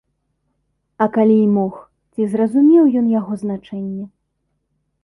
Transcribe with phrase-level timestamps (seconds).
[1.05, 1.77] А калі і мог,
[2.13, 4.05] ці зразумеў ён яго значэнне?